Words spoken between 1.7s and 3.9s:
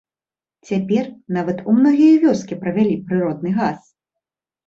у многія вёскі правялі прыродны газ.